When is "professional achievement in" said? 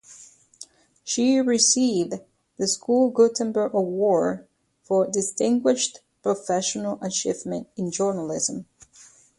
6.23-7.91